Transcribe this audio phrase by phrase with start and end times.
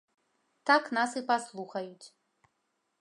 [0.69, 2.07] Так нас і паслухаюць.